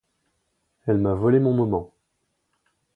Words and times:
Elle 0.87 0.97
m’a 0.97 1.13
volé 1.13 1.37
mon 1.39 1.53
moment. 1.53 1.93